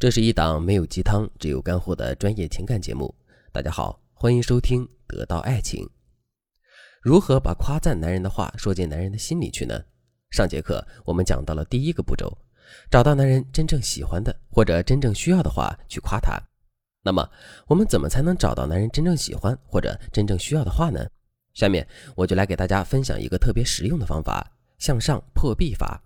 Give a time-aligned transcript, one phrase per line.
[0.00, 3.12] 这是一档没有鸡汤、只有干货的专业情感节目。
[3.50, 5.84] 大家好，欢迎收听《得到爱情》。
[7.02, 9.74] 如何把夸赞男人的话说进男人的心里去呢？
[10.30, 12.32] 上节课我们讲到了第一个步骤，
[12.88, 16.40] 找到男人真正喜欢的或者真正需要的话去夸他。
[17.02, 17.28] 那么，
[17.66, 21.04] 我们怎么才能找到男人真正喜欢或者真正需要的话呢？
[21.54, 21.84] 下面
[22.14, 26.00] 我就来给大家分享一个特别实用的方法——向上破壁法。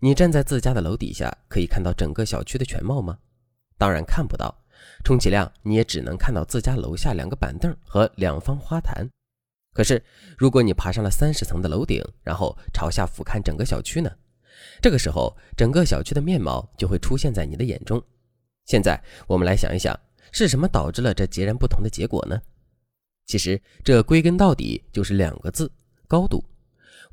[0.00, 3.18] 你站在自家的楼底下，可以看到整个小区的全貌吗？
[3.78, 4.62] 当然看不到，
[5.04, 9.08] 充其量你也只能看到自家楼下两个板凳和两方花坛。
[9.72, 10.02] 可是，
[10.38, 14.10] 如果你爬上了三十层的楼顶，然后朝下俯瞰整个小区呢？
[14.80, 18.00] 这个时候，整个小区的面貌就会出现在你的眼中。
[18.66, 19.98] 现在，我们来想一想，
[20.30, 22.40] 是什么导致了这截然不同的结果呢？
[23.26, 25.70] 其实，这归根到底就是两个字：
[26.06, 26.44] 高度。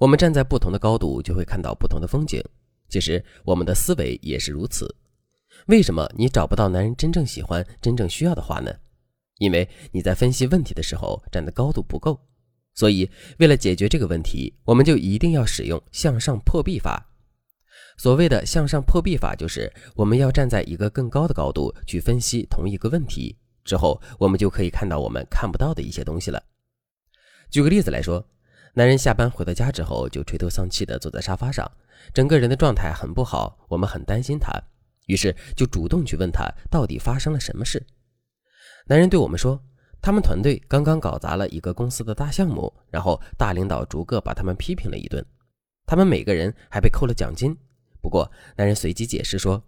[0.02, 2.44] 我们站在不同的高度，就会看到不同的风景。
[2.90, 4.96] 其实我们的思维也是如此。
[5.68, 8.74] 为什么你找不到男人真正喜欢、真正需要的话呢？
[9.38, 12.20] 因为你在分析问题的时候站的高度不够。
[12.74, 13.08] 所以，
[13.38, 17.08] 为了解决这个问题，我们就一定要使用向上破壁法。
[17.96, 26.42] 所谓的向上破壁法，就是我们要站在一个更高的高度去分析同一个问题，之后我们就可以看到我们看不到的一些东西了。
[27.52, 28.26] 举个例子来说。
[28.74, 31.70] 男人下班回到家之后，就垂头丧气地坐在沙发上，
[32.14, 33.58] 整个人的状态很不好。
[33.68, 34.52] 我们很担心他，
[35.08, 37.86] 于是就主动去问他到底发生了什么事。
[38.88, 39.62] 男人对我们说，
[40.02, 45.24] 他们团队刚刚搞砸了一个公司的大项目，然后大领导逐个把他们批评了一顿，
[45.86, 47.56] 他们每个人还被扣了奖金。
[48.02, 49.62] 不过，男人随即解释说，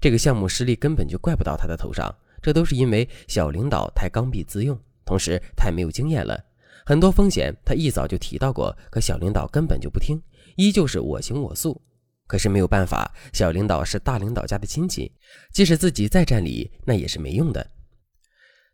[0.00, 6.42] 这个项目失利根本就怪不到他的头上，这都是因为小领导太刚愎自用，同时太没有经验了。
[6.88, 10.22] 很多风险他一早就提到过，可小领导根本就不听，
[10.54, 11.82] 依旧是我行我素。
[12.28, 15.10] 可是没有办法，小领导是大领导家的亲戚，
[15.52, 17.66] 即使自己再占理，那也是没用的。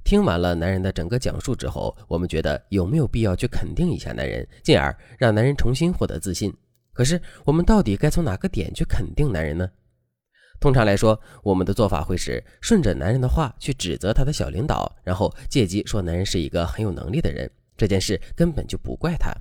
[0.04, 6.52] 听完了男人的整个讲述之后，我们觉得有没有必要去肯定一下男人，进而让男人重新获得自信？
[6.92, 9.70] 可是我们到底该从哪个点去肯定男人呢？
[10.60, 17.50] 通常来说，我们的做法会是顺着男人的话去指责他的小领导，然后借机说男人是一个很有能力的人。
[17.82, 19.34] 这件事根本就不怪他。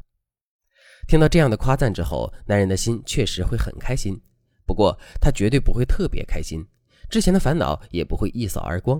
[1.07, 4.19] 听到这样的夸赞之后，男人的心确实会很开心。
[4.65, 6.65] 不过，他绝对不会特别开心，
[7.07, 8.99] 之前的烦恼也不会一扫而光。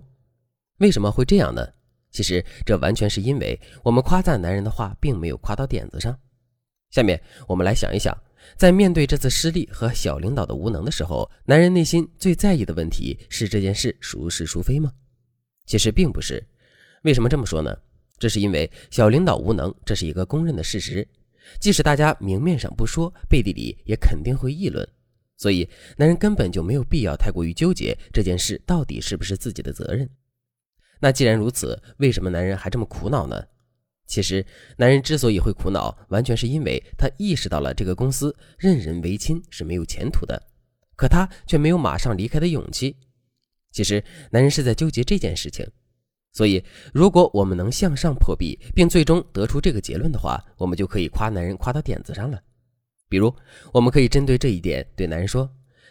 [0.77, 1.67] 为什么会这样呢？
[2.11, 6.15] 其实，这完全是因为我们夸赞男人的话并没有夸到点子上。
[6.91, 8.15] 下面，我们来想一想，
[8.57, 14.93] 在面对这次失利和小领导的无能的时候，男人内心最在意的问题是这件事孰是孰非吗？
[15.65, 16.47] 其实并不是。
[17.03, 17.75] 为什么这么说呢？
[18.21, 21.07] 这是因为小领导无能，这是一个公认的事实。
[21.59, 24.87] 即使大家明面上不说，背地里也肯定会议论。
[25.37, 25.67] 所以，
[25.97, 30.07] 男人根本就没有必要太过于纠结这件事到底是不是自己的责任。
[30.99, 33.43] 那既然如此，为什么男人还这么苦恼呢？
[34.05, 34.45] 其实，
[34.77, 40.39] 男人之所以会苦恼，完全是因为他意识到了这个公司任人唯亲是没有前途的，
[40.95, 42.95] 可他却没有马上离开的勇气。
[43.71, 45.67] 其实，男人是在纠结这件事情。
[46.33, 52.41] 所以，如果我们能向上破壁，并最终得出这个结论的话，我们就可以夸男人夸到点子上了。
[53.09, 53.33] 比如，
[53.73, 55.49] 我们可以针对这一点对男人说：“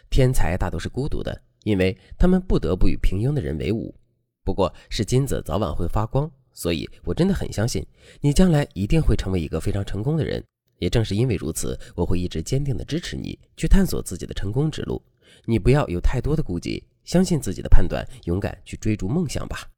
[0.09, 3.93] 天才大都是孤独的，因为他们不得不与平庸的人为伍。
[4.43, 7.85] 不过，是金子早晚会发光，所以我真的很相信
[8.19, 10.43] 你将来一定会成为一个非常成功的人。
[10.79, 14.99] 也正是因为如此，我会一直坚定地支持你去探索自己的成功之路。
[15.45, 19.69] 你不要有太多的顾忌，相信自己的判断，勇敢去追逐梦想吧。”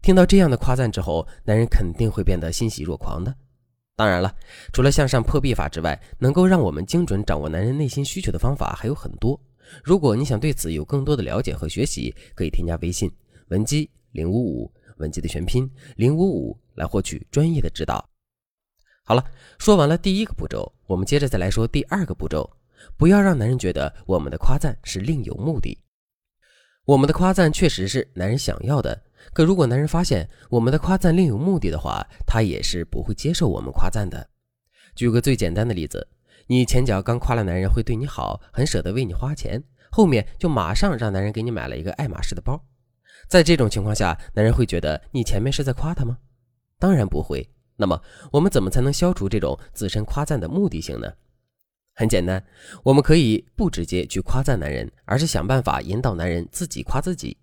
[0.00, 3.34] 听到这样的夸赞之后，男人肯定会变得欣喜若狂的。
[3.96, 4.32] 当然了，
[4.72, 9.38] 除了向上破壁法之外，能够让我们精准掌握男人内心需求的方法还有很多。
[9.82, 13.10] 如果你想对此有更多的了解和学习，可以添加微信
[13.48, 18.08] 文姬零五五，文姬的全拼零五五，来获取专业的指导。
[19.04, 19.24] 好了，
[19.58, 22.48] 说完了第一个步骤，我们接着再来说第二个步骤，
[22.96, 25.76] 不要让男人觉得我们的夸赞是另有目的。
[26.84, 29.02] 我们的夸赞确实是男人想要的。
[29.32, 34.28] 可如果男人发现我们的夸赞另有目的的话，他也是不会接受我们夸赞的。
[34.94, 36.08] 举个最简单的例子，
[36.46, 42.60] 你前脚刚夸了男人会对你好，很舍得为你花钱，后面就马上让男人给你买了一个爱马仕的包。
[43.28, 46.18] 在这种情况下，男人会觉得你前面是在夸他吗？
[46.78, 47.48] 当然不会。
[47.76, 51.12] 那么我们怎么才能消除这种自身夸赞的目的性呢？
[51.94, 52.44] 很简单，
[52.82, 57.36] 我们可以不直接去夸赞男人，而是想办法引导男人自己夸自己。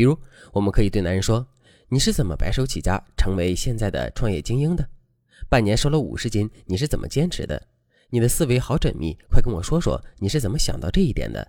[0.00, 0.18] 比如，
[0.50, 1.46] 我们可以对男人说
[1.90, 4.88] ：“你是怎么白手起家成为现在的创业精英的？
[5.50, 7.62] 半年瘦了五十斤，你是怎么坚持的？
[8.08, 11.46] 你的思维好缜密，快跟我说说你是怎么想到这一点的？”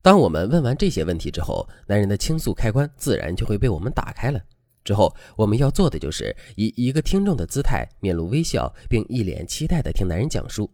[0.00, 4.42] 当我们问完这些问题之后，男人的倾诉开关自然就会被我们打开了。
[4.82, 10.70] 之后我们要做的就是以一个听众的姿态，面露微笑，并一脸期待地听男人讲述。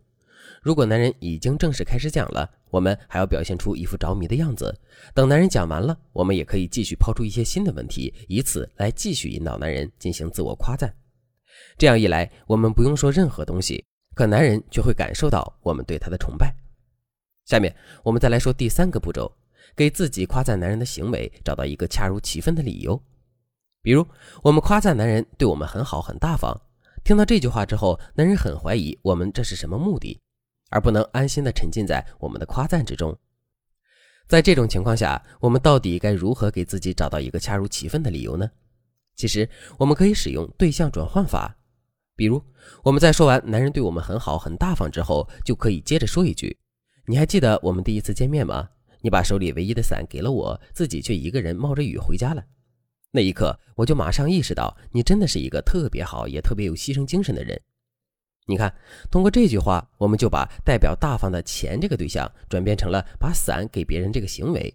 [0.62, 4.74] 如果男人已经正式开始讲了，我们还要表现出一副着迷的样子。
[5.14, 10.94] 等男人讲完了，我们也可以继续抛出一些新的问题，以此来继续引导男人进行自我夸赞。
[11.76, 13.84] 这样一来，我们不用说任何东西，
[14.14, 16.54] 可男人却会感受到我们对他的崇拜。
[17.44, 19.30] 下面我们再来说第三个步骤，
[19.76, 23.00] 给自己夸赞男人的行为找到一个恰如其分的理由。
[23.82, 24.06] 比如，
[24.42, 26.58] 我们夸赞男人对我们很好、很大方。
[27.04, 30.18] 听到这句话之后，男人很怀疑我们这是什么目的，
[30.74, 33.16] 而不能安心的沉浸在我们的夸赞之中。
[34.26, 38.50] 在这种情况下，我们到底该如何给自己找到一个恰如其分的理由呢？
[39.14, 39.48] 其实，
[39.78, 41.56] 我们可以使用对象转换法。
[42.16, 42.42] 比如，
[42.82, 46.58] 我们在说完男人对我们很好、很大方之后，就可以接着说一句。
[47.06, 48.68] 你还记得我们第一次见面吗？
[49.00, 52.42] 你把手里唯一的伞给了我，自己却一个人冒着雨回家了。
[53.12, 57.60] 那一刻，我就马上意识到，你真的是一个特别好也特别有牺牲精神的人。
[58.46, 58.74] 你看，
[59.10, 64.74] 通过这句话，我们就把代表大方的钱这个对象，转变成了把伞给别人这个行为。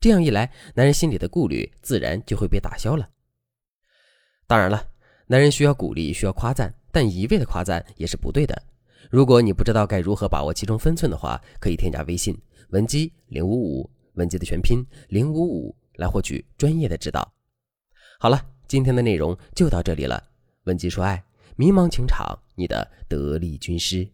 [0.00, 3.08] 这样一来，男人心里的顾虑自然就会被打消了。
[4.46, 4.88] 当然了，
[5.28, 8.62] 男人需要鼓励，需要夸赞，但一味的夸赞也是不对的。
[9.10, 12.36] 如果你不知道该如何把握其中分寸的话，可以添加微信
[12.70, 17.32] 文姬零五五，文姬的全拼零五五，来获取专业的指导。
[18.18, 20.22] 好了，今天的内容就到这里了。
[20.64, 21.22] 文姬说爱，
[21.56, 24.08] 迷茫情场，你的得力军师。